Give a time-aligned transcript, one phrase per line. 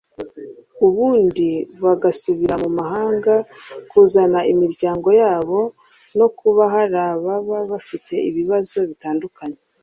[0.87, 1.49] ubundi
[1.83, 3.33] bagasubira mu mahanga
[3.89, 5.59] kuzana imiryango yabo
[6.17, 9.59] no kuba hari ababa bafite ibibazo bitandukanye